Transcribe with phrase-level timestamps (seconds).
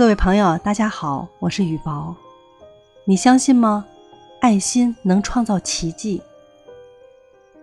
[0.00, 2.16] 各位朋友，大家好，我是雨薄。
[3.04, 3.84] 你相信吗？
[4.40, 6.22] 爱心能创造奇迹。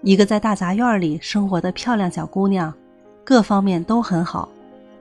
[0.04, 2.71] 一个在大杂院里生活的漂亮小姑娘，
[3.23, 4.47] 各方面都很好，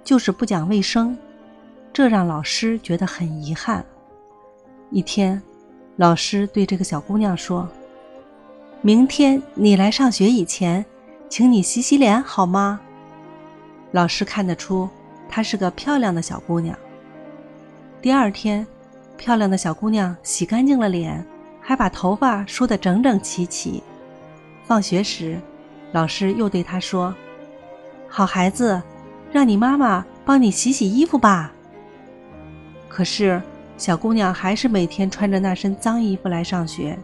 [0.02, 1.14] 就是不讲卫生，
[1.92, 3.84] 这让老师觉得很遗憾。
[4.90, 5.42] 一天，
[5.96, 7.68] 老师对这个小姑娘说
[8.80, 10.82] ：“明天你来上学以前，
[11.28, 12.80] 请你洗洗脸好吗？”
[13.92, 14.88] 老师看得出
[15.28, 16.74] 她是个漂亮的小姑娘。
[18.06, 18.64] 第二天，
[19.16, 21.26] 漂亮的小姑娘洗干净了脸，
[21.60, 23.82] 还把头发梳得整整齐齐。
[24.64, 25.40] 放学时，
[25.90, 27.12] 老师又对她说
[28.06, 28.80] ：“好孩子，
[29.32, 31.52] 让你妈妈帮你洗洗衣服吧。”
[32.88, 33.42] 可是，
[33.76, 36.96] 小姑娘还是每天穿着那身脏衣服来上学。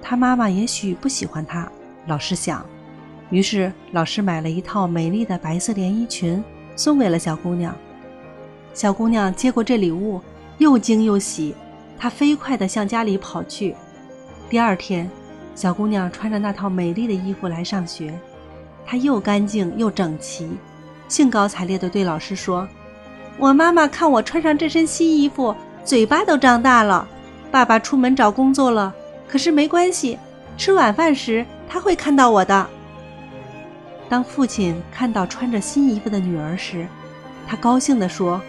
[0.00, 1.70] 她妈妈也许不喜欢她，
[2.06, 2.64] 老师想。
[3.28, 6.42] 于是，老师买了一套美丽的白色连衣裙，
[6.74, 7.76] 送给了小姑娘。
[8.74, 10.20] 小姑娘接过这礼物，
[10.58, 11.54] 又惊又喜，
[11.96, 13.72] 她飞快地向家里跑去。
[14.50, 15.08] 第二天，
[15.54, 18.12] 小姑娘穿着那套美丽的衣服来上学，
[18.84, 20.50] 她又干净又整齐，
[21.06, 22.66] 兴高采烈地对老师说
[23.38, 27.06] ：“我妈妈看我穿上这身新衣服，嘴巴都张大了。
[27.52, 28.92] 爸爸出门找工作了，
[29.28, 30.18] 可是没关系，
[30.58, 32.66] 吃晚饭时他会看到我的。”
[34.10, 36.88] 当父亲看到穿着新衣服的女儿时，
[37.46, 38.40] 他高兴地说。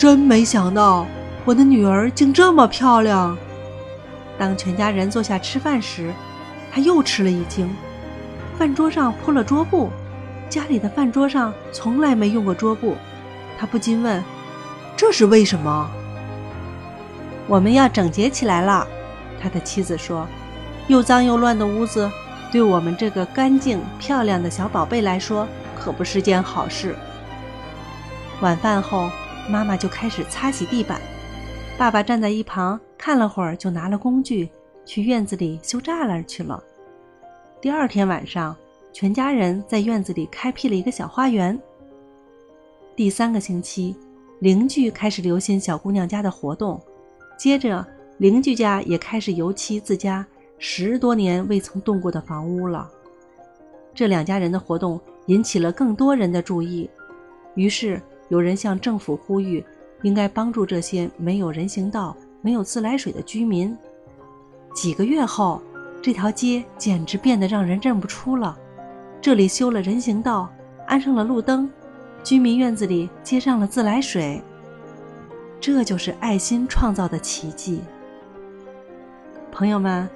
[0.00, 1.06] 真没想到，
[1.44, 3.36] 我的女儿竟这么漂亮。
[4.38, 6.10] 当全家人坐下吃饭时，
[6.72, 7.70] 他又吃了一惊。
[8.58, 9.90] 饭桌上铺了桌布，
[10.48, 12.96] 家里的饭桌上从来没用过桌布。
[13.58, 14.24] 他不禁问
[14.96, 15.90] ：“这是为什么？”
[17.46, 18.86] 我们要整洁起来了，
[19.38, 20.26] 他的妻子说
[20.88, 22.10] ：“又脏又乱的屋子，
[22.50, 25.46] 对我们这个干净漂亮的小宝贝来说，
[25.78, 26.96] 可不是件好事。”
[28.40, 29.10] 晚饭后。
[29.48, 31.00] 妈妈就开始擦洗地板，
[31.76, 34.48] 爸爸站在一旁看了会儿，就拿了工具
[34.84, 36.62] 去院子里修栅栏去了。
[37.60, 38.56] 第二天晚上，
[38.92, 41.58] 全家人在院子里开辟了一个小花园。
[42.94, 43.96] 第三个星期，
[44.38, 46.80] 邻居开始留心小姑娘家的活动，
[47.36, 47.84] 接着
[48.18, 50.24] 邻居家也开始油漆自家
[50.58, 52.88] 十多年未曾动过的房屋了。
[53.92, 56.88] 这两家人的活动引起了更多人的注意，
[57.56, 58.00] 于是。
[58.30, 59.62] 有人向政府呼吁，
[60.02, 63.76] 应该帮助这些没有人行道、没有自来水的居民。
[64.72, 65.60] 几个月后，
[66.00, 68.56] 这条街简直变得让人认不出了。
[69.20, 70.48] 这里修了人行道，
[70.86, 71.68] 安上了路灯，
[72.22, 74.40] 居民院子里接上了自来水。
[75.60, 77.80] 这就是爱心创造的奇迹。
[79.50, 80.08] 朋友们，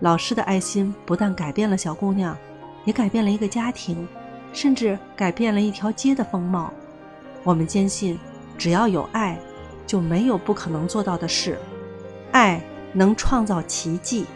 [0.00, 2.34] 老师的爱心不但改变了小姑娘，
[2.86, 4.08] 也改变了一个家庭，
[4.54, 6.72] 甚至改变了一条街的风貌。
[7.42, 8.18] 我们坚信，
[8.56, 9.38] 只要有爱，
[9.86, 11.58] 就没有不可能做到的事。
[12.30, 14.26] 爱能创造奇迹。